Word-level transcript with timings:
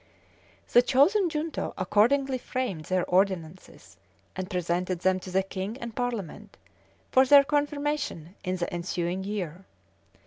[*] 0.01 0.71
{1311.} 0.71 0.71
The 0.73 0.81
chosen 0.81 1.29
junto 1.29 1.73
accordingly 1.77 2.39
framed 2.39 2.85
their 2.85 3.05
ordinances, 3.05 3.97
and 4.35 4.49
presented 4.49 5.01
them 5.01 5.19
to 5.19 5.29
the 5.29 5.43
king 5.43 5.77
and 5.79 5.95
parliament, 5.95 6.57
for 7.11 7.23
their 7.23 7.43
confirmation 7.43 8.33
in 8.43 8.55
the 8.55 8.73
ensuing 8.73 9.23
year. 9.23 9.63